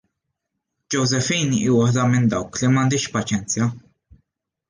[0.93, 3.71] Josephine hi waħda minn dawk li m'għandhiex paċenzja!